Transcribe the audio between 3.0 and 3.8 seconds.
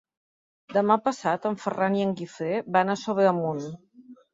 Sobremunt.